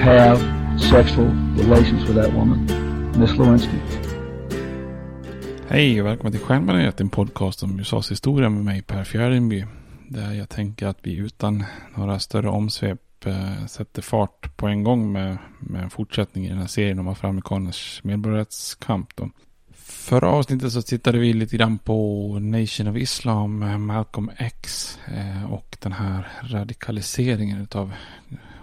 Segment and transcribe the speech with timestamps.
[0.00, 0.38] have
[0.78, 1.26] sexual
[1.56, 2.66] relations with that woman,
[3.18, 3.78] Miss Lewinsky.
[5.68, 9.64] Hej och välkommen till Stjärnbaneret, en podcast om USAs historia med mig Per Fjärdingby.
[10.08, 11.64] Där jag tänker att vi utan
[11.94, 16.58] några större omsvep eh, sätter fart på en gång med, med en fortsättning i den
[16.58, 19.16] här serien om afroamerikaners medborgarrättskamp.
[19.16, 19.30] Då.
[19.74, 25.76] Förra avsnittet så tittade vi lite grann på Nation of Islam, Malcolm X eh, och
[25.80, 27.92] den här radikaliseringen av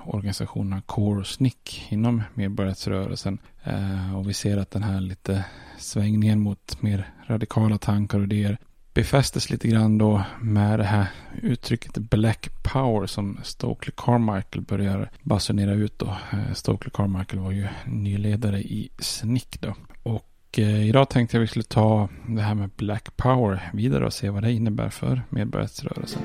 [0.06, 3.38] organisationerna CORE och Snick inom medborgarrättsrörelsen.
[3.64, 5.46] Eh, och vi ser att den här lite
[5.78, 8.58] svängningen mot mer radikala tankar och idéer
[8.94, 11.08] befästes lite grann då med det här
[11.42, 16.18] uttrycket Black Power som Stokely Carmichael börjar basunera ut då.
[16.32, 19.76] Eh, Stokely Carmichael var ju ny ledare i Snick då.
[20.04, 24.14] Och eh, idag tänkte jag vi skulle ta det här med Black Power vidare och
[24.14, 26.22] se vad det innebär för medborgarrättsrörelsen.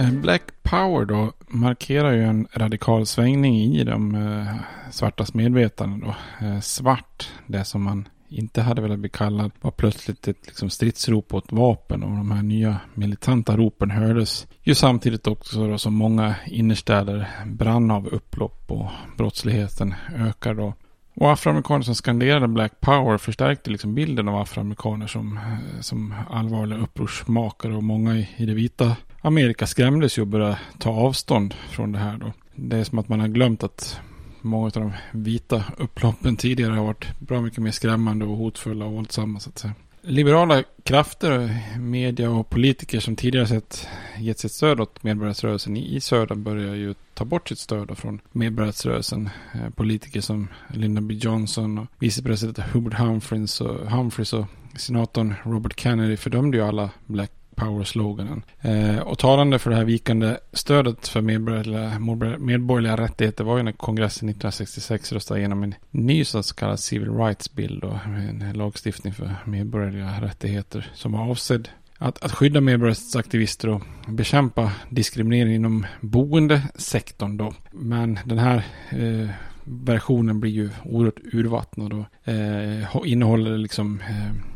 [0.00, 4.54] Eh, Black Power då markerar ju en radikal svängning i de eh,
[4.90, 6.46] svartas medvetande då.
[6.46, 11.34] Eh, svart, det som man inte hade velat bli kallad, var plötsligt ett liksom, stridsrop
[11.34, 16.34] åt vapen och de här nya militanta ropen hördes ju samtidigt också då, som många
[16.46, 18.86] innerstäder brann av upplopp och
[19.16, 20.74] brottsligheten ökar då.
[21.14, 26.78] Och afroamerikaner som skanderade Black Power förstärkte liksom bilden av afroamerikaner som, eh, som allvarliga
[26.78, 31.92] upprorsmakare och många i, i det vita Amerika skrämdes ju och började ta avstånd från
[31.92, 32.32] det här då.
[32.54, 34.00] Det är som att man har glömt att
[34.40, 38.92] många av de vita upploppen tidigare har varit bra mycket mer skrämmande och hotfulla och
[38.92, 39.74] våldsamma så att säga.
[40.02, 43.88] Liberala krafter, media och politiker som tidigare sett
[44.18, 49.30] gett sitt stöd åt medborgarrättsrörelsen i södern börjar ju ta bort sitt stöd från medborgarrättsrörelsen.
[49.54, 51.14] Eh, politiker som Lyndon B.
[51.14, 54.46] Johnson och vicepresident Hubert Humphreys och, Humphreys och
[54.76, 58.42] senatorn Robert Kennedy fördömde ju alla Black Power-sloganen.
[58.60, 61.98] Eh, och talande för det här vikande stödet för medborgerliga,
[62.38, 67.52] medborgerliga rättigheter var ju när kongressen 1966 röstade igenom en ny så kallad Civil Rights
[67.54, 71.68] Bill, då, en lagstiftning för medborgerliga rättigheter som var avsedd
[72.00, 77.52] att, att skydda medborgarrättsaktivister och bekämpa diskriminering inom boendesektorn då.
[77.70, 79.30] Men den här eh,
[79.64, 84.49] versionen blir ju oerhört urvattnad och eh, innehåller liksom eh,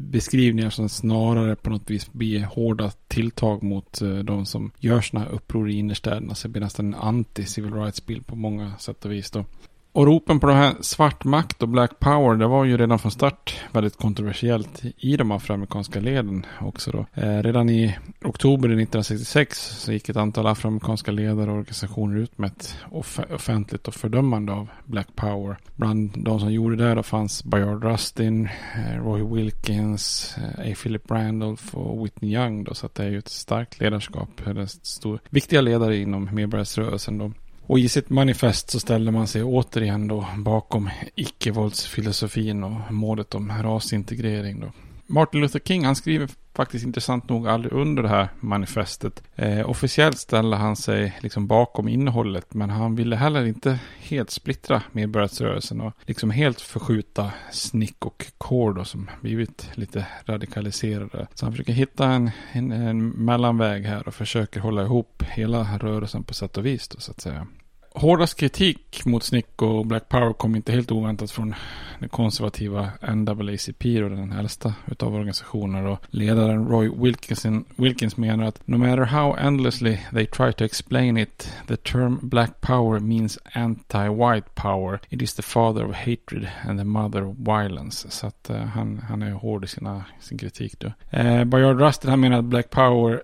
[0.00, 5.26] beskrivningar som snarare på något vis blir hårda tilltag mot eh, de som gör sådana
[5.26, 6.34] här uppror i innerstäderna.
[6.34, 9.44] Så det blir nästan en anti-civil rights-bild på många sätt och vis då.
[9.92, 13.12] Och ropen på det här svart makt och black power, det var ju redan från
[13.12, 17.06] start väldigt kontroversiellt i de afroamerikanska leden också då.
[17.14, 22.50] Eh, redan i oktober 1966 så gick ett antal afroamerikanska ledare och organisationer ut med
[22.50, 25.56] ett off offentligt och fördömande av black power.
[25.76, 30.74] Bland de som gjorde det då fanns Bayard Rustin, eh, Roy Wilkins, eh, A.
[30.82, 32.74] Philip Randolph och Whitney Young då.
[32.74, 37.32] Så att det är ju ett starkt ledarskap, eller stor, viktiga ledare inom medborgarrättsrörelsen då.
[37.70, 43.52] Och i sitt manifest så ställer man sig återigen då bakom icke-våldsfilosofin och målet om
[43.62, 44.72] rasintegrering då.
[45.06, 49.22] Martin Luther King han skriver faktiskt intressant nog aldrig under det här manifestet.
[49.36, 54.82] Eh, officiellt ställer han sig liksom bakom innehållet men han ville heller inte helt splittra
[54.92, 61.26] medborgarrättsrörelsen och liksom helt förskjuta Snick och Core som blivit lite radikaliserade.
[61.34, 66.24] Så han försöker hitta en, en, en mellanväg här och försöker hålla ihop hela rörelsen
[66.24, 67.46] på sätt och vis då, så att säga
[67.94, 71.54] hårdast kritik mot Snick och Black Power kom inte helt oväntat från
[71.98, 75.84] den konservativa NAACP och den äldsta utav organisationer.
[75.84, 81.16] Och ledaren Roy Wilkinson, Wilkins menar att no matter how endlessly they try to explain
[81.16, 85.00] it, the term Black Power means anti-white power.
[85.08, 88.10] It is the father of hatred and the mother of violence.
[88.10, 90.92] Så att uh, han, han är hård i sina, sin kritik då.
[91.18, 93.22] Uh, Bayard Rustin han menar att Black Power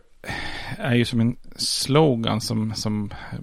[0.79, 3.39] är ju som en slogan som, som eh,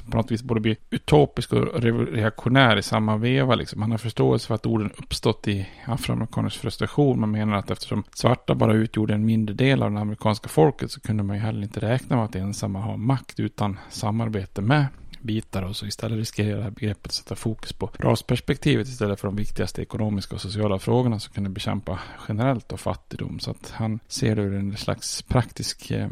[0.00, 3.54] på något vis både blir utopisk och reaktionär i samma veva.
[3.54, 3.82] Liksom.
[3.82, 7.20] Han har förståelse för att orden uppstått i afroamerikaners frustration.
[7.20, 11.00] Man menar att eftersom svarta bara utgjorde en mindre del av det amerikanska folket så
[11.00, 14.86] kunde man ju heller inte räkna med att ensamma ha makt utan samarbete med
[15.22, 19.28] bitar och så istället riskerar det här begreppet att sätta fokus på rasperspektivet istället för
[19.28, 21.98] de viktigaste ekonomiska och sociala frågorna som kunde bekämpa
[22.28, 23.40] generellt och fattigdom.
[23.40, 26.08] Så att han ser det ur en slags praktisk eh,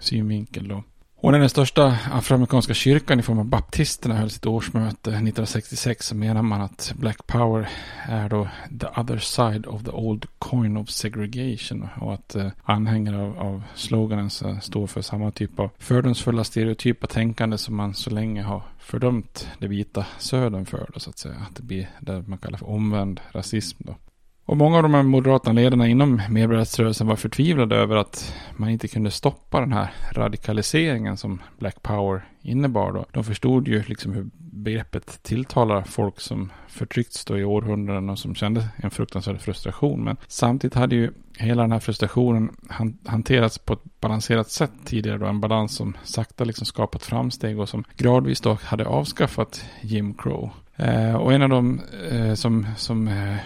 [0.00, 0.82] synvinkel då.
[1.20, 6.14] Och när den största afroamerikanska kyrkan i form av baptisterna höll sitt årsmöte 1966 så
[6.14, 7.68] menar man att Black Power
[8.08, 8.48] är då
[8.80, 13.62] the other side of the old coin of segregation och att eh, anhängare av, av
[13.74, 14.30] sloganen
[14.60, 19.68] står för samma typ av fördomsfulla stereotypa tänkande som man så länge har fördömt det
[19.68, 21.36] vita södern för då så att säga.
[21.50, 23.94] Att det blir det man kallar för omvänd rasism då.
[24.48, 28.88] Och många av de här moderata ledarna inom medborgarrättsrörelsen var förtvivlade över att man inte
[28.88, 32.92] kunde stoppa den här radikaliseringen som Black Power innebar.
[32.92, 33.04] Då.
[33.12, 38.34] De förstod ju liksom hur begreppet tilltalar folk som förtryckts då i århundraden och som
[38.34, 40.04] kände en fruktansvärd frustration.
[40.04, 42.56] Men samtidigt hade ju hela den här frustrationen
[43.06, 45.26] hanterats på ett balanserat sätt tidigare då.
[45.26, 50.50] En balans som sakta liksom skapat framsteg och som gradvis då hade avskaffat Jim Crow.
[50.76, 51.80] Eh, och en av de
[52.10, 53.36] eh, som, som eh,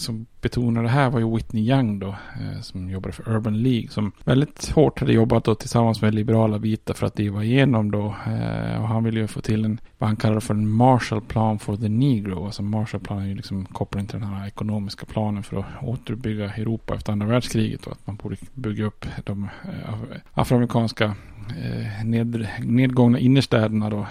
[0.00, 3.88] som betona det här var ju Whitney Young då, eh, som jobbade för Urban League,
[3.88, 8.14] som väldigt hårt hade jobbat då tillsammans med liberala vita för att driva igenom då,
[8.26, 11.58] eh, och han ville ju få till en, vad han kallade för en Marshall Plan
[11.58, 15.42] for the Negro, alltså Marshall Plan är ju liksom kopplad till den här ekonomiska planen
[15.42, 19.94] för att återuppbygga Europa efter andra världskriget och att man borde bygga upp de eh,
[20.34, 21.14] afroamerikanska
[22.04, 24.06] ned, nedgångna innerstäderna då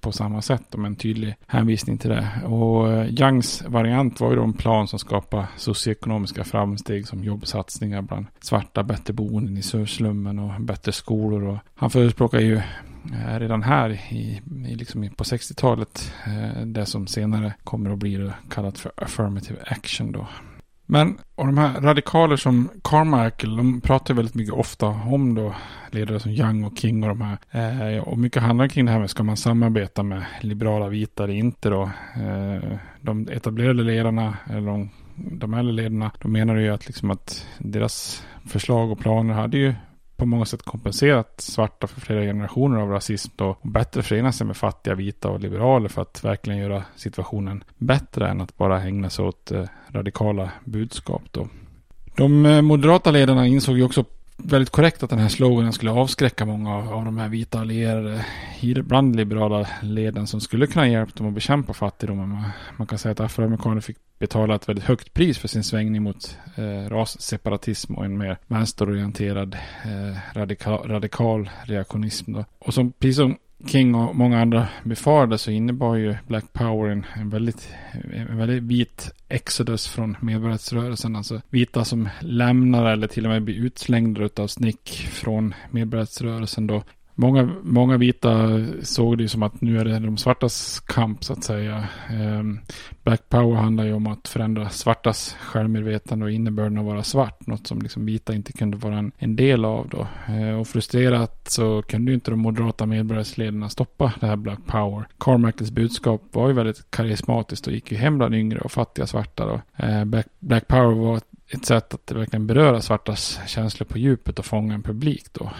[0.00, 2.28] på samma sätt med en tydlig hänvisning till det.
[2.44, 2.86] Och
[3.20, 8.82] Youngs variant var ju då en plan som skapade socioekonomiska framsteg som jobbsatsningar bland svarta,
[8.82, 11.42] bättre boenden i surslummen och bättre skolor.
[11.42, 17.06] Och han förespråkar ju eh, redan här i, i liksom på 60-talet eh, det som
[17.06, 20.26] senare kommer att bli kallat för affirmative action då.
[20.92, 25.54] Men och de här radikaler som Carmichael, de pratar väldigt mycket ofta om då
[25.90, 27.38] ledare som Young och King och de här.
[27.96, 31.34] Eh, och mycket handlar kring det här med ska man samarbeta med liberala vita eller
[31.34, 31.82] inte då.
[32.14, 37.46] Eh, de etablerade ledarna, eller de, de äldre ledarna, då menar ju att, liksom att
[37.58, 39.74] deras förslag och planer hade ju
[40.16, 44.46] på många sätt kompenserat svarta för flera generationer av rasism då, och bättre förena sig
[44.46, 49.10] med fattiga, vita och liberaler för att verkligen göra situationen bättre än att bara ägna
[49.10, 51.48] sig åt eh, radikala budskap då.
[52.16, 54.04] De eh, moderata ledarna insåg ju också
[54.44, 58.24] väldigt korrekt att den här sloganen skulle avskräcka många av, av de här vita allierade,
[58.84, 62.28] bland liberala leden som skulle kunna hjälpa dem att bekämpa fattigdomen.
[62.28, 62.44] Man,
[62.76, 66.38] man kan säga att afroamerikaner fick betala ett väldigt högt pris för sin svängning mot
[66.56, 69.54] eh, rasseparatism och en mer vänsterorienterad
[69.84, 72.32] eh, radikal, radikal reaktionism.
[72.32, 72.44] Då.
[72.58, 73.36] Och som, precis som
[73.66, 77.68] King och många andra befarade så innebar ju Black Power en, en, väldigt,
[78.12, 81.16] en väldigt vit exodus från medborgarrättsrörelsen.
[81.16, 86.82] Alltså vita som lämnar eller till och med blir utslängda av snick från medborgarrättsrörelsen då
[87.14, 88.48] Många, många vita
[88.82, 91.88] såg det som att nu är det de svartas kamp så att säga.
[92.10, 92.58] Ehm,
[93.02, 97.46] Black Power handlar ju om att förändra svartas självmedvetande och innebörden av att vara svart.
[97.46, 100.06] Något som liksom vita inte kunde vara en, en del av då.
[100.28, 105.08] Ehm, och frustrerat så kunde ju inte de moderata medborgarledarna stoppa det här Black Power.
[105.18, 109.46] Carmichaels budskap var ju väldigt karismatiskt och gick ju hem bland yngre och fattiga svarta
[109.46, 109.60] då.
[109.84, 111.20] Ehm, Black, Black Power var
[111.52, 115.50] ett sätt att verkligen beröra svartas känslor på djupet och fånga en publik då.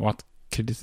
[0.00, 0.24] Och att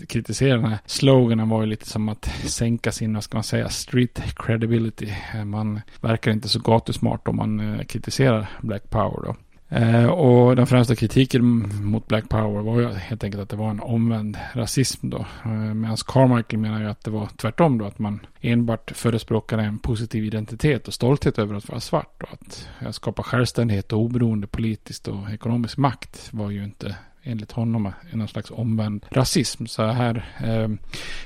[0.08, 3.70] kritisera den här sloganen var ju lite som att sänka sin, vad ska man säga,
[3.70, 5.14] street credibility.
[5.46, 9.36] Man verkar inte så gatusmart om man eh, kritiserar Black Power då.
[9.74, 11.46] Eh, och den främsta kritiken
[11.86, 15.26] mot Black Power var ju helt enkelt att det var en omvänd rasism då.
[15.46, 19.80] Eh, medan Carmichael menar ju att det var tvärtom då, att man enbart förespråkade en
[19.80, 22.24] positiv identitet och stolthet över att vara svart.
[22.24, 27.92] Och att skapa självständighet och oberoende politiskt och ekonomisk makt var ju inte enligt honom
[28.12, 29.66] någon slags omvänd rasism.
[29.66, 30.70] Så här eh,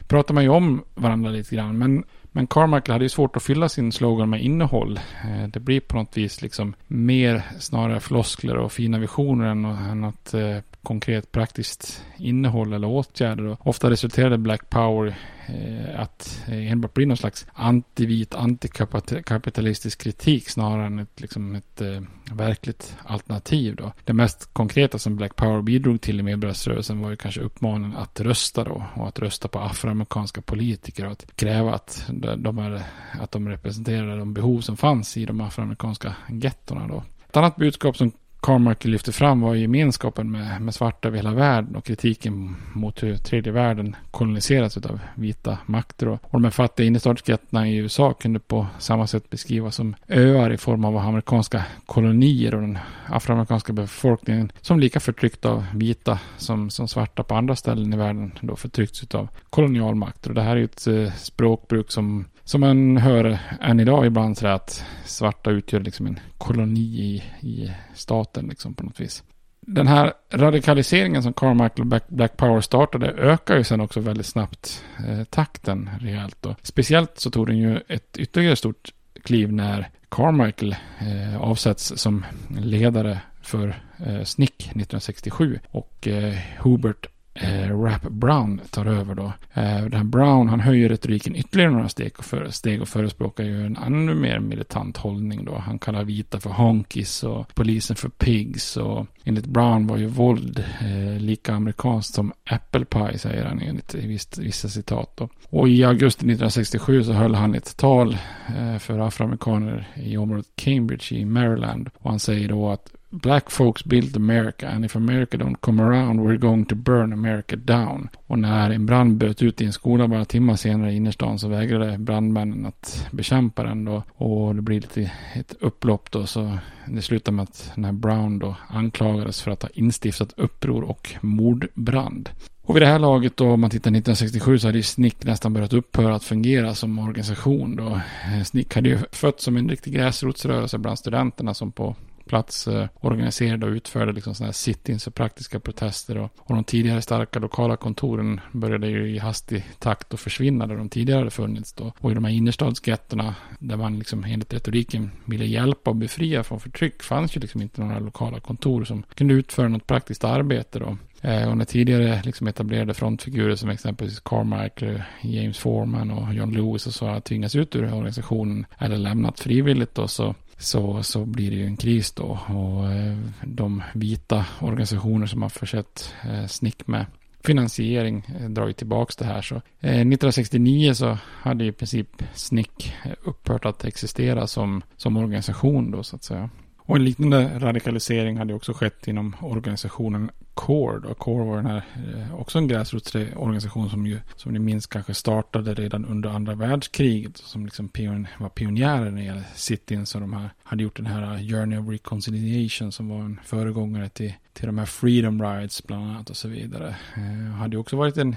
[0.07, 1.77] pratar man ju om varandra lite grann.
[1.77, 4.99] Men, men Carmichael hade ju svårt att fylla sin slogan med innehåll.
[5.23, 10.03] Eh, det blir på något vis liksom mer snarare floskler och fina visioner än, än
[10.03, 13.45] att eh, konkret praktiskt innehåll eller åtgärder.
[13.45, 15.15] Och ofta resulterade Black Power
[15.47, 22.01] Eh, att enbart bli någon slags antivit, antikapitalistisk kritik snarare än ett, liksom ett eh,
[22.31, 23.75] verkligt alternativ.
[23.75, 23.91] Då.
[24.05, 28.19] Det mest konkreta som Black Power bidrog till i medborgarrörelsen var ju kanske uppmaningen att
[28.19, 32.05] rösta då och att rösta på afroamerikanska politiker och att kräva att
[32.37, 32.83] de, är,
[33.19, 37.03] att de representerar de behov som fanns i de afroamerikanska gettorna då.
[37.29, 38.11] Ett annat budskap som
[38.41, 43.17] Carmichael lyfte fram var gemenskapen med, med svarta över hela världen och kritiken mot hur
[43.17, 46.08] tredje världen koloniserats av vita makter.
[46.08, 50.58] Och, de här fattiga innerstadsgettona i USA kunde på samma sätt beskrivas som öar i
[50.58, 52.77] form av amerikanska kolonier och den
[53.08, 58.32] afroamerikanska befolkningen som lika förtryckt av vita som, som svarta på andra ställen i världen
[58.41, 60.29] då förtryckts av kolonialmakter.
[60.29, 64.47] Och det här är ett eh, språkbruk som som man hör än idag ibland så
[64.47, 69.23] att svarta utgör liksom en koloni i, i staten liksom på något vis.
[69.61, 74.83] Den här radikaliseringen som Carmichael och Black, Power startade ökar ju sen också väldigt snabbt
[75.07, 76.37] eh, takten rejält.
[76.41, 76.55] Då.
[76.61, 82.25] Speciellt så tog den ju ett ytterligare stort kliv när Carmichael eh, avsätts som
[82.59, 87.07] ledare för eh, SNIC 1967 och eh, Hubert
[87.41, 89.34] eh, Rap Brown tar över då.
[89.53, 93.44] Eh, den här Brown han höjer retoriken ytterligare några steg och, för, steg och förespråkar
[93.44, 95.56] ju en ännu mer militant hållning då.
[95.56, 100.63] Han kallar vita för honkies och polisen för pigs och enligt Brown var ju våld
[100.82, 105.29] eh, lika amerikanskt som apple pie säger han enligt vissa, vissa citat då.
[105.50, 108.17] Och i augusti 1967 så höll han ett tal
[108.58, 113.83] eh, för afroamerikaner i området Cambridge i Maryland och han säger då att Black folks
[113.83, 118.09] built America and if America don't come around we're going to burn America down.
[118.27, 121.47] Och när en brand bröt ut i en skola bara timmar senare i innerstan så
[121.47, 124.03] vägrade brandmännen att bekämpa den då.
[124.15, 126.57] Och det blir lite ett upplopp då så
[126.88, 131.15] det slutar med att den här Brown då anklagades för att ha instiftat uppror och
[131.21, 132.29] mordbrand.
[132.62, 135.53] Och vid det här laget då, om man tittar 1967 så hade ju SNICK nästan
[135.53, 138.01] börjat upphöra att fungera som organisation då.
[138.45, 141.95] SNICK hade ju fötts som en riktig gräsrotsrörelse bland studenterna som på
[142.27, 146.17] plats eh, organiserade och utförde liksom sådana här sit-ins och praktiska protester.
[146.17, 150.75] Och, och de tidigare starka lokala kontoren började ju i hastig takt att försvinna där
[150.75, 151.74] de tidigare hade funnits.
[151.74, 151.93] Då.
[152.00, 156.60] Och i de här innerstadsgettorna där man liksom enligt retoriken ville hjälpa och befria från
[156.60, 160.79] förtryck fanns ju liksom inte några lokala kontor som kunde utföra något praktiskt arbete.
[160.79, 160.98] Då.
[161.22, 166.88] Eh, och när tidigare liksom etablerade frontfigurer som exempelvis Carmichael, James Foreman och John Lewis
[166.88, 171.57] och så tvingats ut ur organisationen eller lämnat frivilligt då så så, så blir det
[171.57, 172.39] ju en kris då.
[172.47, 176.13] Och eh, de vita organisationer som har försett
[176.47, 177.05] SNICK SNIC med
[177.43, 179.41] finansiering eh, drar ju tillbaka det här.
[179.41, 186.15] Så, 1969 så hade i princip SNIC upphört att existera som, som organisation då så
[186.15, 186.49] att säga.
[186.88, 191.08] Och en liknande radikalisering hade också skett inom organisationen CORE.
[191.08, 191.84] Och CORE var den här,
[192.15, 197.38] eh, också en gräsrotsorganisation som ju, som ni minns kanske startade redan under andra världskriget.
[197.38, 200.15] Som liksom pion, var pionjärer när det gäller sit-ins.
[200.15, 204.10] Och de här, hade gjort den här eh, Journey of Reconciliation som var en föregångare
[204.10, 206.95] till till de här Freedom Rides bland annat och så vidare.
[207.15, 208.35] Eh, hade också varit en,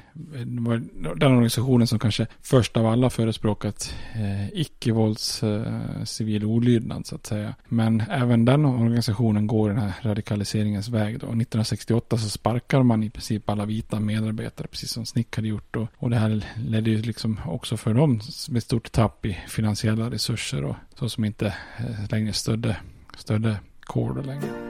[1.16, 7.26] den organisationen som kanske först av alla förespråkat eh, icke-vålds eh, civil olydnad så att
[7.26, 7.54] säga.
[7.68, 11.26] Men även den organisationen går den här radikaliseringens väg då.
[11.26, 15.88] 1968 så sparkar man i princip alla vita medarbetare precis som Snick hade gjort då.
[15.96, 20.64] Och det här ledde ju liksom också för dem med stort tapp i finansiella resurser
[20.64, 21.46] och så som inte
[21.78, 22.76] eh, längre stödde,
[23.16, 24.69] stödde Core längre.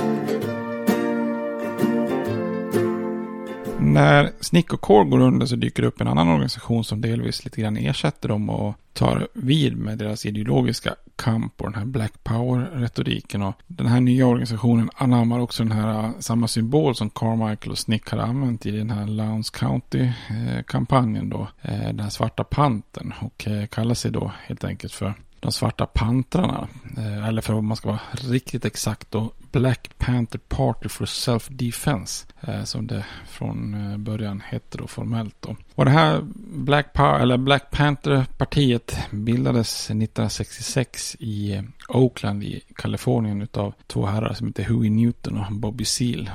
[3.93, 7.45] När Snick och Core går under så dyker det upp en annan organisation som delvis
[7.45, 12.23] lite grann ersätter dem och tar vid med deras ideologiska kamp och den här Black
[12.23, 13.41] Power-retoriken.
[13.41, 17.77] Och den här nya organisationen anammar också den här äh, samma symbol som Carmichael och
[17.77, 21.47] Snick hade använt i den här Lowndes County-kampanjen äh, då.
[21.61, 26.67] Äh, den här svarta panten och kallar sig då helt enkelt för de svarta pantrarna.
[26.97, 32.25] Eh, eller för om man ska vara riktigt exakt då Black Panther Party for Self-Defense.
[32.41, 35.55] Eh, som det från eh, början hette då formellt då.
[35.75, 36.21] Och det här
[36.53, 44.47] Black, Power, eller Black Panther-partiet bildades 1966 i Oakland i Kalifornien utav två herrar som
[44.47, 46.31] heter Huey Newton och Bobby Seale.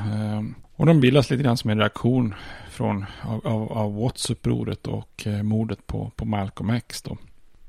[0.76, 2.35] Och de bildas lite grann som en reaktion
[2.70, 7.16] från, av, av, av Watts-upproret och mordet på, på Malcolm X då.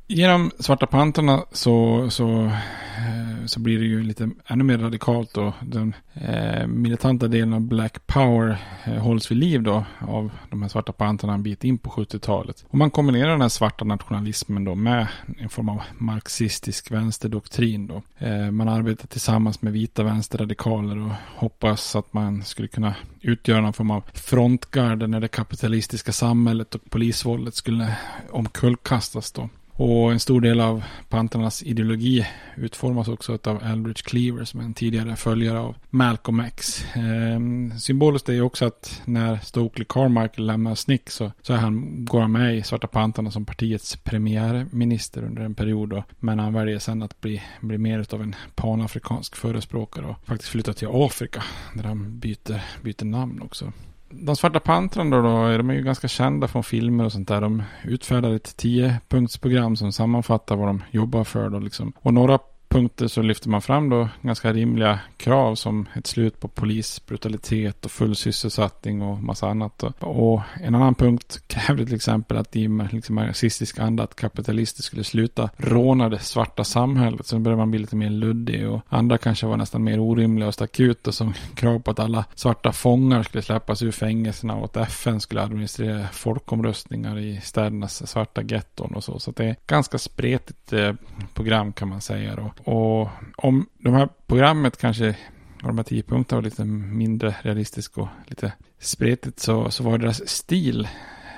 [0.09, 5.53] Genom Svarta Pantrarna så, så, eh, så blir det ju lite ännu mer radikalt då.
[5.61, 10.69] Den eh, militanta delen av Black Power eh, hålls vid liv då av de här
[10.69, 12.65] Svarta Pantrarna en bit in på 70-talet.
[12.69, 18.01] Och man kombinerar den här svarta nationalismen då med en form av marxistisk vänsterdoktrin då.
[18.17, 23.73] Eh, man arbetar tillsammans med vita vänsterradikaler och hoppas att man skulle kunna utgöra någon
[23.73, 27.97] form av frontgarde när det kapitalistiska samhället och polisvåldet skulle
[28.31, 29.49] omkullkastas då.
[29.79, 34.73] Och en stor del av panternas ideologi utformas också av Eldridge Cleaver som är en
[34.73, 36.85] tidigare följare av Malcolm X.
[36.95, 42.05] Ehm, symboliskt är ju också att när Stokely Carmichael lämnar Snick så, så är han,
[42.05, 45.89] går han med i Svarta Pantarna som partiets premiärminister under en period.
[45.89, 50.51] Då, men han väljer sen att bli, bli mer av en panafrikansk förespråkare och faktiskt
[50.51, 53.71] flytta till Afrika där han byter, byter namn också
[54.09, 57.41] de svarta pantrarna då, de är ju ganska kända från filmer och sånt där.
[57.41, 61.93] De utfärdar ett tiopunktsprogram som sammanfattar vad de jobbar för då liksom.
[61.99, 62.39] Och några
[62.69, 67.91] punkter så lyfter man fram då ganska rimliga krav som ett slut på polisbrutalitet och
[67.91, 69.83] full sysselsättning och massa annat.
[69.99, 75.03] Och en annan punkt krävde till exempel att i liksom marxistisk anda att kapitalister skulle
[75.03, 77.27] sluta råna det svarta samhället.
[77.27, 80.53] Sen började man bli lite mer luddig och andra kanske var nästan mer orimliga och
[80.53, 84.77] stack ut som krav på att alla svarta fångar skulle släppas ur fängelserna och att
[84.77, 89.19] FN skulle administrera folkomröstningar i städernas svarta getton och så.
[89.19, 90.93] Så det är ganska spretigt eh,
[91.33, 92.51] program kan man säga då.
[92.57, 95.15] Och om de här programmet kanske
[95.61, 99.97] och de här tio punkterna var lite mindre realistisk och lite spretigt så, så var
[99.97, 100.87] deras stil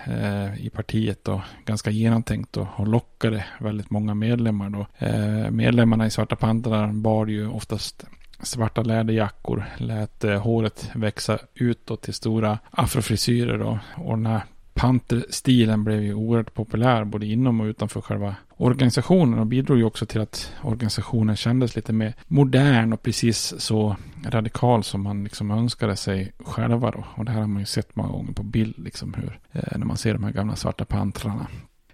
[0.05, 5.05] eh, i partiet då ganska genomtänkt och, och lockade väldigt många medlemmar då.
[5.05, 8.05] Eh, medlemmarna i Svarta Pantrarna bar ju oftast
[8.41, 13.79] svarta läderjackor, lät eh, håret växa ut till stora afrofrisyrer då.
[13.95, 14.41] Och den här
[14.79, 20.05] Panterstilen blev ju oerhört populär både inom och utanför själva organisationen och bidrog ju också
[20.05, 25.95] till att organisationen kändes lite mer modern och precis så radikal som man liksom önskade
[25.95, 27.05] sig själva då.
[27.15, 29.85] Och det här har man ju sett många gånger på bild liksom hur, eh, när
[29.85, 31.47] man ser de här gamla svarta pantrarna.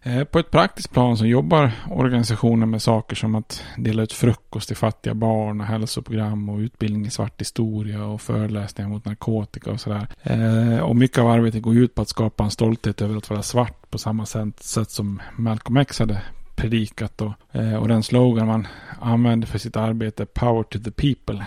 [0.05, 4.67] Eh, på ett praktiskt plan så jobbar organisationen med saker som att dela ut frukost
[4.67, 9.81] till fattiga barn och hälsoprogram och utbildning i svart historia och föreläsningar mot narkotika och
[9.81, 10.07] sådär.
[10.23, 13.41] Eh, och mycket av arbetet går ut på att skapa en stolthet över att vara
[13.41, 16.21] svart på samma sätt, som Malcolm X hade
[16.55, 18.67] predikat och, eh, och den slogan man
[18.99, 21.45] använde för sitt arbete, Power to the People,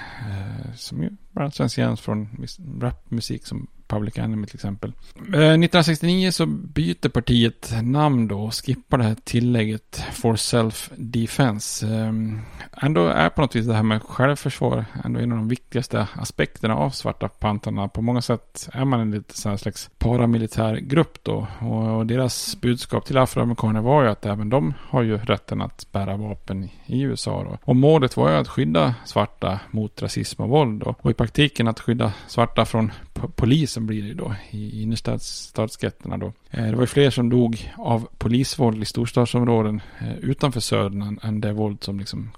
[0.75, 2.47] som ju bland känns igen från
[2.81, 4.93] rapmusik som Public Enemy till exempel.
[5.17, 11.87] Eh, 1969 så byter partiet namn då och skippar det här tillägget for self-defense.
[11.87, 12.43] Eh,
[12.87, 16.77] ändå är på något vis det här med självförsvar ändå en av de viktigaste aspekterna
[16.77, 17.89] av Svarta Pantrarna.
[17.89, 21.47] På många sätt är man en lite slags paramilitär grupp då.
[21.61, 26.17] Och deras budskap till afroamerikaner var ju att även de har ju rätten att bära
[26.17, 27.59] vapen i USA då.
[27.65, 30.95] Och målet var ju att skydda svarta mot rasism och våld då.
[31.01, 32.93] Och i praktiken att skydda svarta från
[33.37, 36.33] polisen blir det ju då i innerstadsgetterna då.
[36.51, 41.41] Eh, det var ju fler som dog av polisvåld i storstadsområden eh, utanför södern än
[41.41, 42.31] det våld som liksom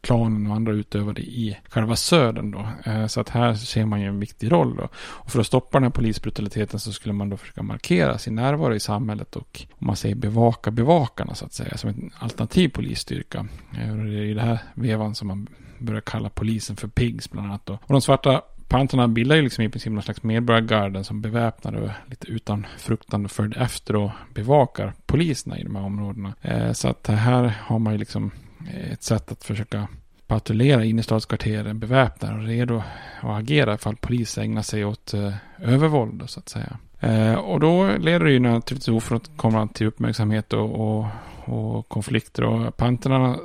[0.00, 2.90] klanen och andra utövade i själva södern då.
[2.90, 4.88] Eh, så att här ser man ju en viktig roll då.
[4.94, 8.74] Och för att stoppa den här polisbrutaliteten så skulle man då försöka markera sin närvaro
[8.74, 13.46] i samhället och om man säger bevaka bevakarna så att säga som en alternativ polisstyrka.
[13.70, 15.48] Det är i det här vevan som man
[15.82, 17.72] börjar kalla polisen för pigs bland annat då.
[17.72, 18.42] Och de svarta
[18.72, 23.28] Panterna bildar ju liksom i princip någon slags medborgargarden som beväpnar och lite utan fruktan
[23.28, 26.34] följde efter och bevakar poliserna i de här områdena.
[26.42, 28.30] Eh, så att här har man ju liksom
[28.70, 29.88] eh, ett sätt att försöka
[30.26, 32.82] patrullera innerstadskvarteren beväpnade och redo
[33.20, 36.76] att agera ifall polis ägnar sig åt eh, övervåld så att säga.
[37.00, 41.06] Eh, och då leder det ju naturligtvis ofrånkomligt till uppmärksamhet och, och,
[41.44, 43.36] och konflikter och panterna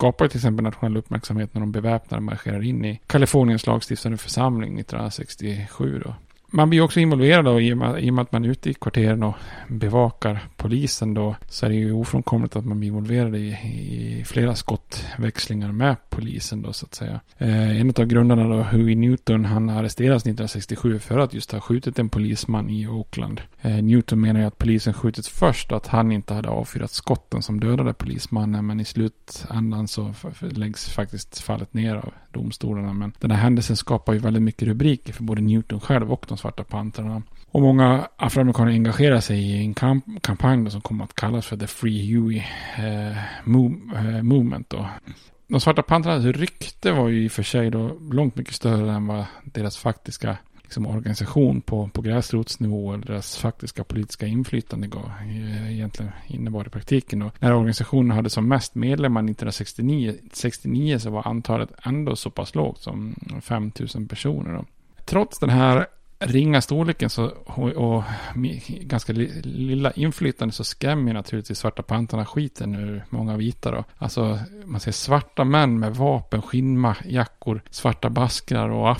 [0.00, 6.02] skapar till exempel nationell uppmärksamhet när de beväpnade marscherar in i Kaliforniens lagstiftande församling 1967.
[6.04, 6.14] Då
[6.50, 8.70] man blir också involverad då, i, och med, i och med att man är ute
[8.70, 9.34] i kvarteren och
[9.68, 11.36] bevakar polisen då.
[11.48, 16.62] Så är det ju ofrånkomligt att man blir involverad i, i flera skottväxlingar med polisen
[16.62, 17.20] då så att säga.
[17.38, 21.98] Eh, en av grundarna då, Huey Newton, han arresterades 1967 för att just ha skjutit
[21.98, 23.40] en polisman i Oakland.
[23.60, 27.42] Eh, Newton menar ju att polisen skjutit först och att han inte hade avfyrat skotten
[27.42, 28.66] som dödade polismannen.
[28.66, 32.92] Men i slutändan så läggs faktiskt fallet ner av domstolarna.
[32.92, 36.38] Men den här händelsen skapar ju väldigt mycket rubriker för både Newton själv och de
[36.40, 37.22] svarta pantrarna.
[37.50, 41.66] Och många afroamerikaner engagerar sig i en kamp kampanj som kommer att kallas för The
[41.66, 42.38] Free Huey
[42.76, 44.70] eh, move, eh, Movement.
[44.70, 44.88] Då.
[45.48, 49.06] De svarta pantrarnas rykte var ju i och för sig då långt mycket större än
[49.06, 55.72] vad deras faktiska liksom, organisation på, på gräsrotsnivå eller deras faktiska politiska inflytande gav, eh,
[55.72, 57.18] egentligen innebar i praktiken.
[57.18, 57.30] Då.
[57.38, 62.78] när organisationen hade som mest medlemmar 1969 69 så var antalet ändå så pass lågt
[62.78, 64.52] som 5 000 personer.
[64.52, 64.64] Då.
[65.04, 65.86] Trots den här
[66.20, 68.04] ringa storleken så, och, och
[68.80, 73.84] ganska lilla inflytande så skrämmer naturligtvis svarta pantarna skiten ur många vita då.
[73.98, 78.90] Alltså man ser svarta män med vapen, skinnjackor, svarta baskrar och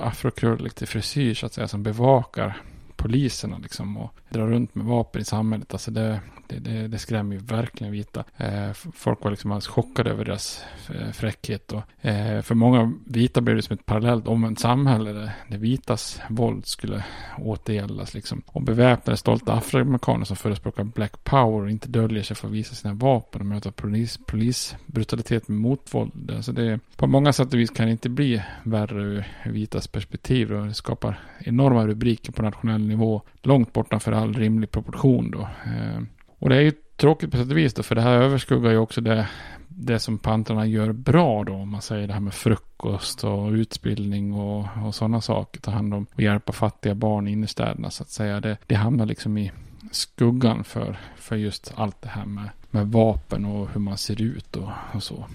[0.00, 2.62] afrokrull, till frisyr så att säga som bevakar
[3.04, 5.72] poliserna liksom och drar runt med vapen i samhället.
[5.72, 8.24] Alltså det, det, det, det skrämmer ju verkligen vita.
[8.36, 11.72] Eh, folk var liksom alldeles chockade över deras eh, fräckhet.
[11.72, 16.20] Och, eh, för många vita blev det som ett parallellt omvänt samhälle där det vitas
[16.28, 17.04] våld skulle
[17.38, 18.14] återgäldas.
[18.14, 18.42] Liksom.
[18.46, 22.74] Och beväpnade stolta afroamerikaner som förespråkar black power och inte döljer sig för att visa
[22.74, 26.30] sina vapen och möta polis, polisbrutalitet med motvåld.
[26.36, 30.52] Alltså det, på många sätt och vis kan det inte bli värre ur vitas perspektiv.
[30.52, 32.93] Och det skapar enorma rubriker på nationell nivå
[33.42, 35.30] långt bortanför all rimlig proportion.
[35.30, 35.40] Då.
[35.40, 36.02] Eh,
[36.38, 38.78] och det är ju tråkigt på sätt och vis då, för det här överskuggar ju
[38.78, 39.28] också det,
[39.68, 44.32] det som pantrarna gör bra då, om man säger det här med frukost och utbildning
[44.32, 48.02] och, och sådana saker, ta hand om och hjälpa fattiga barn in i städerna så
[48.02, 48.40] att säga.
[48.40, 49.52] Det, det hamnar liksom i
[49.90, 54.56] skuggan för, för just allt det här med, med vapen och hur man ser ut
[54.56, 55.26] och, och så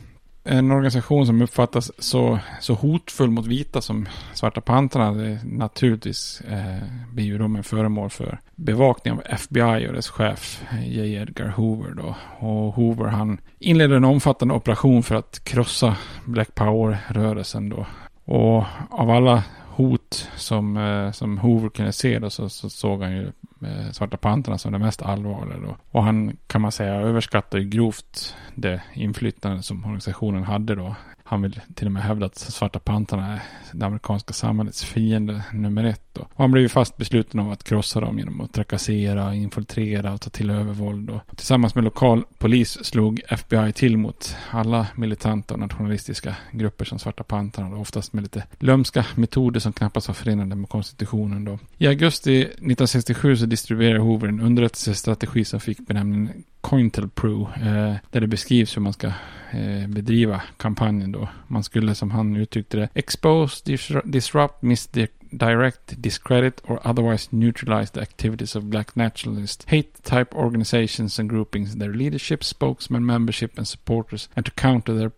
[0.50, 6.84] en organisation som uppfattas så, så hotfull mot vita som Svarta Pantrarna det naturligtvis eh,
[7.14, 11.14] blir ju de en föremål för bevakning av FBI och dess chef eh, J.
[11.14, 11.92] Edgar Hoover.
[11.92, 12.16] Då.
[12.48, 17.70] Och Hoover han inleder en omfattande operation för att krossa Black Power-rörelsen.
[17.70, 17.86] Då.
[18.26, 19.44] Och av alla
[19.80, 23.24] hot som, eh, som Hoover kunde se då, så, så såg han ju
[23.66, 25.58] eh, Svarta Pantrarna som det mest allvarliga.
[25.58, 25.76] Då.
[25.92, 30.96] Och han kan man säga överskattar ju grovt det inflytande som organisationen hade då
[31.30, 35.84] han vill till och med hävda att Svarta Pantrarna är det amerikanska samhällets fiende nummer
[35.84, 36.02] ett.
[36.14, 36.22] Då.
[36.22, 40.22] Och han blev ju fast besluten om att krossa dem genom att trakassera, infiltrera och
[40.22, 41.10] ta till övervåld.
[41.10, 47.00] Och tillsammans med lokal polis slog FBI till mot alla militanta och nationalistiska grupper som
[47.00, 47.78] Svarta Pantrarna.
[47.78, 51.46] Oftast med lite lömska metoder som knappast var förenade med konstitutionen.
[51.46, 51.60] Då.
[51.78, 57.50] I augusti 1967 så distribuerade Hoover en underrättelsestrategi som fick benämningen Cointelpro.
[57.56, 59.08] Eh, där det beskrivs hur man ska
[59.52, 61.30] eh, bedriva kampanjen då.
[61.48, 68.56] Man skulle som han uttryckte det expose, disrupt, misdirect, discredit or otherwise neutralize the activities
[68.56, 74.46] of black nationalist hate type organizations and groupings, their leadership, spokesman, membership and supporters and
[74.46, 75.12] to counter their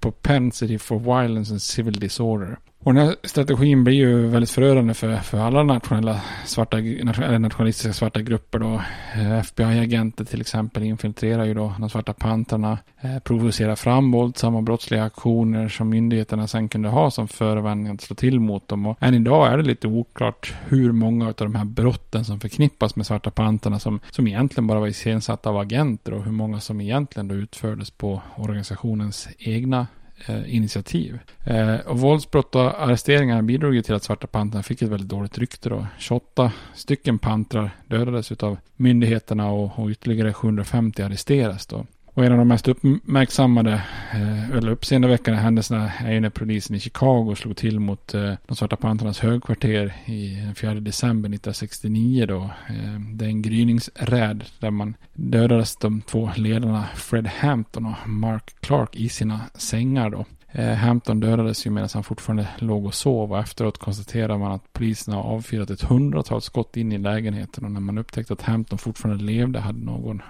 [0.00, 2.58] propensity for violence and civil disorder.
[2.86, 7.92] Och den här strategin blir ju väldigt förödande för, för alla nationella svarta, eller nationalistiska
[7.92, 8.82] svarta grupper då.
[9.14, 15.04] Eh, FBI-agenter till exempel infiltrerar ju då de svarta pantrarna, eh, provocerar fram våldsamma brottsliga
[15.04, 18.86] aktioner som myndigheterna sen kunde ha som förevändning att slå till mot dem.
[18.86, 22.96] Och än idag är det lite oklart hur många av de här brotten som förknippas
[22.96, 26.80] med svarta pantrarna som, som egentligen bara var iscensatta av agenter och hur många som
[26.80, 29.86] egentligen då utfördes på organisationens egna
[30.24, 31.18] Eh, initiativ.
[31.44, 35.38] Eh, och våldsbrott och arresteringar bidrog ju till att Svarta Pantrarna fick ett väldigt dåligt
[35.38, 35.86] rykte då.
[35.98, 41.86] 28 stycken pantrar dödades av myndigheterna och, och ytterligare 750 arresteras då.
[42.16, 46.80] Och en av de mest uppmärksammade, eh, eller uppseendeväckande händelserna är ju när polisen i
[46.80, 52.42] Chicago slog till mot eh, de Svarta Pantrarnas högkvarter i den 4 december 1969 då.
[52.68, 58.54] Eh, det är en gryningsräd där man dödades de två ledarna Fred Hampton och Mark
[58.60, 60.24] Clark i sina sängar då.
[60.58, 64.72] Eh, Hampton dödades ju medan han fortfarande låg och sov och efteråt konstaterar man att
[64.72, 68.78] polisen har avfyrat ett hundratal skott in i lägenheten och när man upptäckte att Hampton
[68.78, 70.22] fortfarande levde hade någon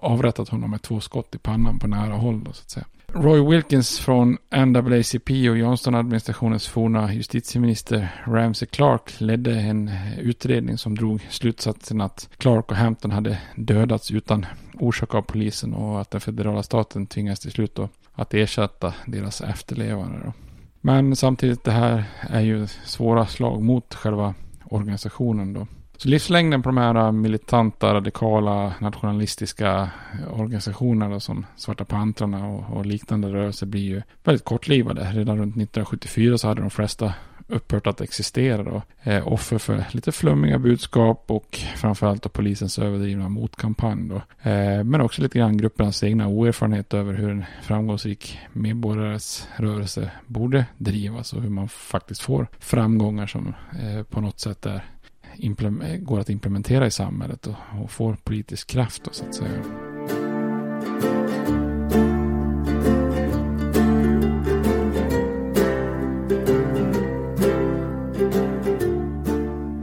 [0.00, 2.44] avrättat honom med två skott i pannan på nära håll.
[2.44, 2.86] Då, så att säga.
[3.12, 11.26] Roy Wilkins från NAACP och Johnston-administrationens forna justitieminister Ramsey Clark ledde en utredning som drog
[11.30, 16.62] slutsatsen att Clark och Hampton hade dödats utan orsak av polisen och att den federala
[16.62, 20.18] staten tvingades till slut då att ersätta deras efterlevande.
[20.24, 20.32] Då.
[20.80, 25.66] Men samtidigt det här är ju svåra slag mot själva organisationen då.
[25.98, 32.76] Så livslängden på de här äh, militanta, radikala, nationalistiska äh, organisationerna som Svarta Pantrarna och,
[32.76, 35.00] och liknande rörelser blir ju väldigt kortlivade.
[35.00, 37.14] Redan runt 1974 så hade de flesta
[37.48, 38.82] upphört att existera då.
[39.02, 44.50] Eh, offer för lite flummiga budskap och framförallt då polisens överdrivna motkampanj då.
[44.50, 50.66] Eh, men också lite grann gruppernas egna oerfarenhet över hur en framgångsrik medborgares rörelse borde
[50.76, 54.84] drivas och hur man faktiskt får framgångar som eh, på något sätt är
[55.40, 59.62] Eh, går att implementera i samhället och, och får politisk kraft då, så att säga.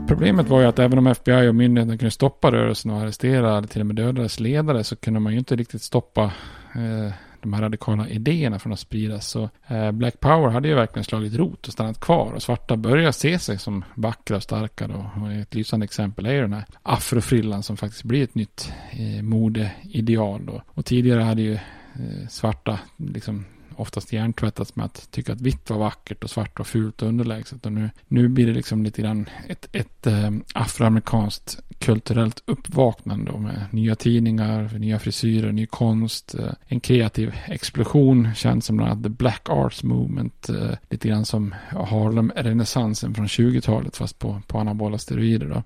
[0.08, 3.68] Problemet var ju att även om FBI och myndigheterna kunde stoppa rörelsen och arrestera eller
[3.68, 6.24] till och med döda dess ledare så kunde man ju inte riktigt stoppa
[6.74, 7.12] eh,
[7.46, 9.28] de här radikala idéerna från att spridas.
[9.28, 13.12] Så eh, Black Power hade ju verkligen slagit rot och stannat kvar och svarta börjar
[13.12, 15.10] se sig som vackra och starka då.
[15.22, 19.22] Och ett lysande exempel är ju den här afrofrillan som faktiskt blir ett nytt eh,
[19.22, 20.62] modeideal då.
[20.66, 23.44] Och tidigare hade ju eh, svarta liksom
[23.76, 27.66] oftast hjärntvättats med att tycka att vitt var vackert och svart var fult och underlägset.
[27.66, 33.66] Och nu, nu blir det liksom lite grann ett, ett äh, afroamerikanskt kulturellt uppvaknande med
[33.70, 39.10] nya tidningar, nya frisyrer, ny konst, äh, en kreativ explosion känns som bland annat The
[39.10, 45.46] Black Arts Movement, äh, lite grann som Harlem-renässansen från 20-talet fast på, på anabola steroider.
[45.46, 45.62] Då.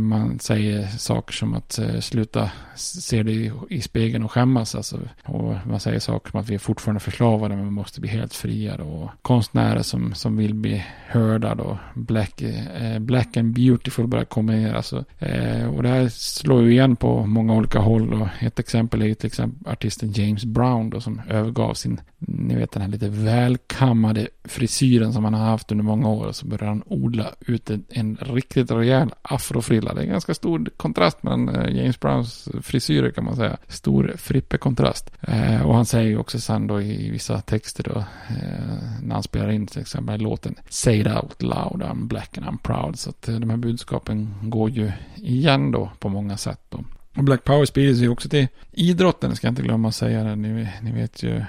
[0.00, 4.74] man säger saker som att sluta se dig i, i spegeln och skämmas.
[4.74, 8.10] Alltså, och man säger saker som att vi är fortfarande förslavade begåvade men måste bli
[8.10, 9.10] helt fria då.
[9.22, 11.78] Konstnärer som, som vill bli hörda då.
[11.94, 16.96] Black, eh, black and beautiful börjar komma alltså, eh, och det här slår ju igen
[16.96, 18.12] på många olika håll.
[18.12, 22.54] Och ett exempel är ju till exempel artisten James Brown då som övergav sin, ni
[22.54, 26.26] vet den här lite välkammade frisyren som han har haft under många år.
[26.26, 29.94] Och så börjar han odla ut en, en riktigt rejäl afrofrilla.
[29.94, 33.56] Det är en ganska stor kontrast mellan eh, James Browns frisyrer kan man säga.
[33.68, 35.12] Stor frippekontrast.
[35.20, 37.98] Eh, och han säger ju också sen då i vissa texter då.
[38.28, 42.46] Eh, när han spelar in till exempel låten Say it out loud, I'm black and
[42.46, 42.98] I'm proud.
[42.98, 46.84] Så att eh, de här budskapen går ju igen då på många sätt då.
[47.16, 50.36] Och Black Power sprider sig också till idrotten, ska jag inte glömma att säga det.
[50.36, 51.44] Ni, ni vet ju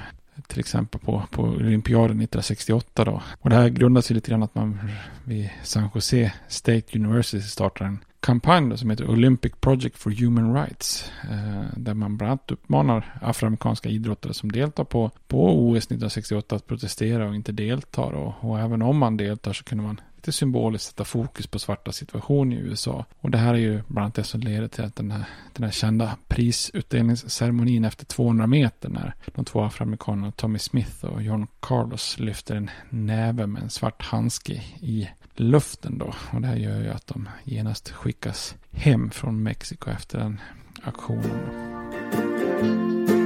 [0.47, 3.21] till exempel på, på olympiaden 1968 då.
[3.39, 4.79] Och det här grundas ju lite grann att man
[5.23, 11.11] vid San Jose State University startar en kampanj som heter Olympic Project for Human Rights.
[11.23, 16.67] Eh, där man bland annat uppmanar afroamerikanska idrottare som deltar på, på OS 1968 att
[16.67, 18.11] protestera och inte deltar.
[18.11, 21.91] Och, och även om man deltar så kunde man lite symboliskt sätta fokus på svarta
[21.91, 23.05] situation i USA.
[23.19, 25.63] Och det här är ju bland annat det som leder till att den här, den
[25.63, 32.19] här kända prisutdelningsceremonin efter 200 meter när de två afroamerikanerna Tommy Smith och John Carlos
[32.19, 36.13] lyfter en näve med en svart handske i luften då.
[36.33, 40.41] Och det här gör ju att de genast skickas hem från Mexiko efter den
[40.83, 43.16] aktionen.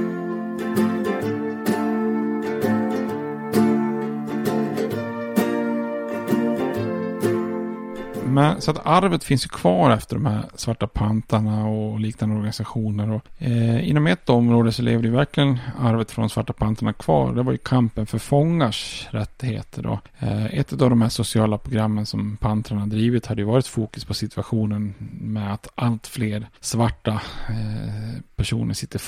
[8.32, 13.10] Men, så att arvet finns ju kvar efter de här svarta pantarna och liknande organisationer.
[13.10, 17.32] Och, eh, inom ett område så levde ju verkligen arvet från svarta pantarna kvar.
[17.32, 19.82] Det var ju kampen för fångars rättigheter.
[19.82, 19.98] Då.
[20.18, 24.14] Eh, ett av de här sociala programmen som pantrarna drivit hade ju varit fokus på
[24.14, 29.00] situationen med att allt fler svarta eh, personer sitter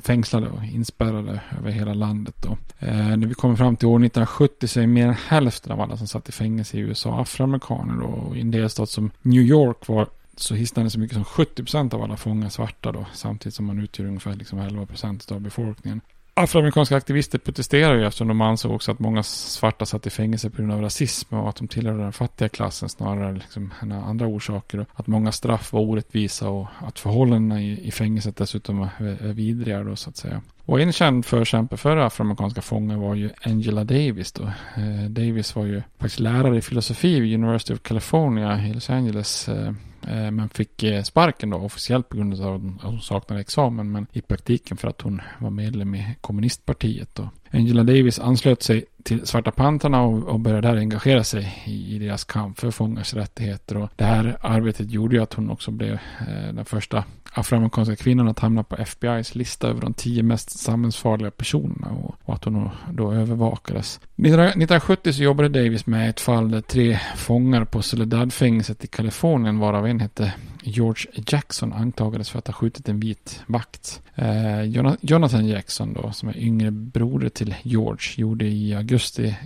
[0.00, 2.34] fängslade och inspärrade över hela landet.
[2.42, 2.56] Då.
[2.78, 5.96] Eh, när vi kommer fram till år 1970 så är mer än hälften av alla
[5.96, 8.00] som satt i fängelse i USA afroamerikaner.
[8.00, 11.94] Då, och i en delstat som New York var så hisnade så mycket som 70%
[11.94, 16.00] av alla fångar svarta då, samtidigt som man utgör ungefär liksom 11% av befolkningen.
[16.34, 20.56] Afroamerikanska aktivister protesterade ju eftersom de ansåg också att många svarta satt i fängelse på
[20.56, 24.86] grund av rasism och att de tillhörde den fattiga klassen snarare liksom än andra orsaker.
[24.94, 29.84] Att många straff var orättvisa och att förhållandena i, i fängelset dessutom var, är vidriga
[29.84, 30.42] då så att säga.
[30.64, 34.44] Och en känd förkämpe för afroamerikanska fångar var ju Angela Davis då.
[34.76, 39.48] Eh, Davis var ju faktiskt lärare i filosofi vid University of California i Los Angeles.
[39.48, 39.68] Eh,
[40.08, 43.92] eh men fick eh, sparken då officiellt på grund av att hon saknade examen.
[43.92, 47.14] Men i praktiken för att hon var medlem i kommunistpartiet.
[47.14, 47.28] Då.
[47.50, 51.98] Angela Davis anslöt sig till Svarta Pantrarna och, och började där engagera sig i, i
[51.98, 53.76] deras kamp för fångars rättigheter.
[53.76, 58.28] Och det här arbetet gjorde ju att hon också blev eh, den första afroamerikanska kvinnan
[58.28, 62.54] att hamna på FBI's lista över de tio mest samhällsfarliga personerna och, och att hon
[62.54, 64.00] då, då övervakades.
[64.16, 69.86] 1970 så jobbade Davis med ett fall där tre fångar på Soledad-fängelset i Kalifornien varav
[69.86, 74.02] en hette George Jackson anklagades för att ha skjutit en vit vakt.
[74.14, 74.62] Eh,
[75.00, 78.91] Jonathan Jackson då, som är yngre broder till George, gjorde i augusti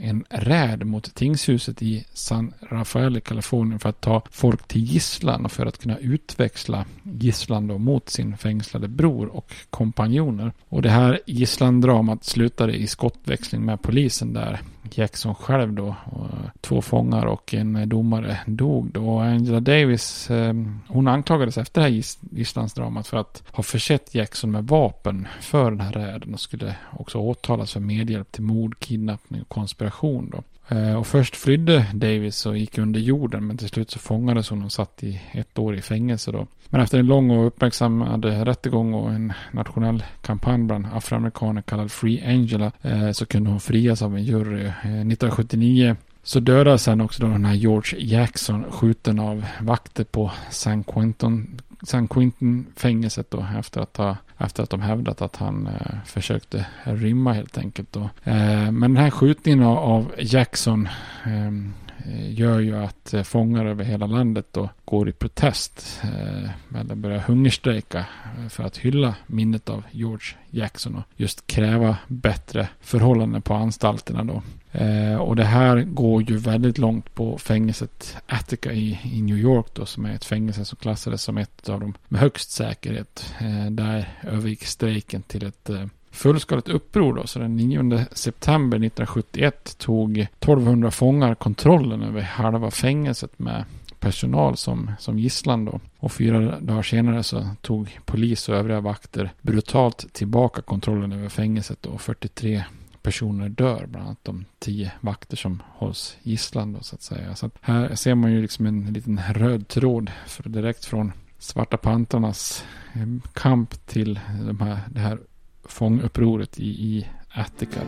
[0.02, 5.44] en räd mot tingshuset i San Rafael i Kalifornien för att ta folk till gisslan
[5.44, 10.52] och för att kunna utväxla gisslan då mot sin fängslade bror och kompanjoner.
[10.68, 14.61] Och det här gisslandramat slutade i skottväxling med polisen där
[14.94, 15.96] Jackson själv då.
[16.05, 16.29] Och
[16.61, 19.18] två fångar och en domare dog då.
[19.18, 24.64] Angela Davis, ehm, hon anklagades efter det här gisslandsdramat för att ha försett Jackson med
[24.64, 29.49] vapen för den här räden och skulle också åtalas för medhjälp till mord, kidnappning och
[29.49, 30.42] konspiration då.
[30.68, 34.64] Eh, och först flydde Davis och gick under jorden men till slut så fångades hon
[34.64, 36.46] och satt i ett år i fängelse då.
[36.68, 42.25] Men efter en lång och uppmärksammad rättegång och en nationell kampanj bland afroamerikaner kallad Free
[42.27, 44.70] Angela eh, så kunde hon frias av en jury.
[44.84, 50.30] Eh, 1979 så dödades han också då den här George Jackson skjuten av vakter på
[50.50, 55.66] San Quentin, San Quentin fängelset då efter att, ha, efter att de hävdat att han
[55.66, 58.10] eh, försökte rymma helt enkelt då.
[58.24, 60.88] Eh, men den här skjutningen av, av Jackson
[61.24, 61.50] eh,
[62.08, 66.94] Eh, gör ju att eh, fångar över hela landet då går i protest eh, eller
[66.94, 68.06] börjar hungerstrejka
[68.50, 74.42] för att hylla minnet av George Jackson och just kräva bättre förhållanden på anstalterna då.
[75.18, 79.86] och det här går ju väldigt långt på fängelset Attica i, i New York då
[79.86, 83.34] som är ett fängelse som klassades som ett av de med högst säkerhet.
[83.70, 85.70] där övergick strejken till ett
[86.16, 93.38] fullskaligt uppror då, så den 9 september 1971 tog 1200 fångar kontrollen över halva fängelset
[93.38, 93.64] med
[94.00, 95.81] personal som, som gisslan då.
[95.98, 101.87] Och fyra dagar senare så tog polis och övriga vakter brutalt tillbaka kontrollen över fängelset
[101.87, 102.64] och 43
[103.02, 107.35] personer dör, bland annat de tio vakter som hålls gisslan då, så att säga.
[107.35, 111.76] Så att här ser man ju liksom en liten röd tråd för direkt från Svarta
[111.76, 115.18] pantarnas eh, kamp till de här, det här
[115.68, 117.81] fångupproret i, i Attica.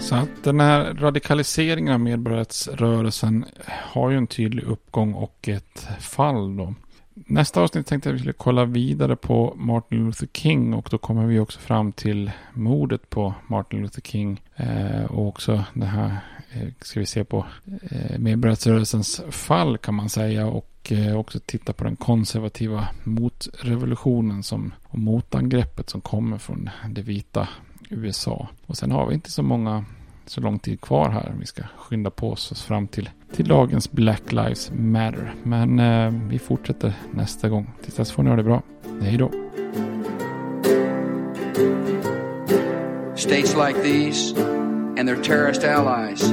[0.00, 6.56] Så att den här radikaliseringen av medborgarrättsrörelsen har ju en tydlig uppgång och ett fall
[6.56, 6.74] då.
[7.14, 10.98] Nästa avsnitt tänkte jag att vi skulle kolla vidare på Martin Luther King och då
[10.98, 16.18] kommer vi också fram till mordet på Martin Luther King eh, och också det här
[16.52, 21.72] Eh, ska vi se på medborgarrörelsens medborgarrättsrörelsens fall kan man säga och eh, också titta
[21.72, 27.48] på den konservativa motrevolutionen som, och motangreppet som kommer från det vita
[27.90, 28.48] USA.
[28.66, 29.84] Och sen har vi inte så många
[30.26, 31.34] så lång tid kvar här.
[31.40, 35.34] Vi ska skynda på oss fram till, till dagens Black Lives Matter.
[35.42, 37.70] Men eh, vi fortsätter nästa gång.
[37.82, 38.62] Tills dess får ni ha det bra.
[39.02, 39.30] Hej då.
[43.16, 44.34] States like these
[44.98, 46.32] and their terrorist allies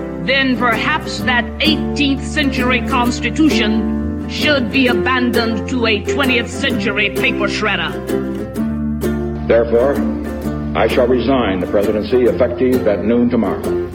[0.25, 7.91] then perhaps that 18th century Constitution should be abandoned to a 20th century paper shredder.
[9.47, 9.95] Therefore,
[10.77, 13.90] I shall resign the presidency effective at noon tomorrow.